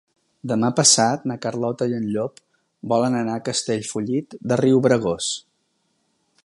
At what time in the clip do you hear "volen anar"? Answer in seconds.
2.95-3.37